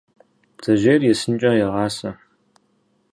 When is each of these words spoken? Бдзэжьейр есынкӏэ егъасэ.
Бдзэжьейр 0.55 1.01
есынкӏэ 1.11 1.51
егъасэ. 1.63 2.11